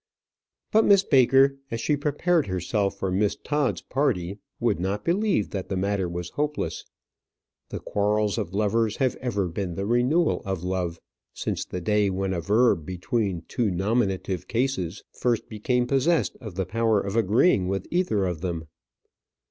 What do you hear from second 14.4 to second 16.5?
cases first became possessed